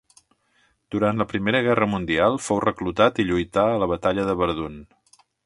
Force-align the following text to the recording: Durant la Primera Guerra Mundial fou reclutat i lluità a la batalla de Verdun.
Durant 0.95 1.19
la 1.21 1.27
Primera 1.33 1.61
Guerra 1.67 1.87
Mundial 1.91 2.39
fou 2.47 2.63
reclutat 2.65 3.23
i 3.25 3.27
lluità 3.29 3.67
a 3.75 3.77
la 3.85 3.91
batalla 3.93 4.27
de 4.33 4.37
Verdun. 4.43 4.83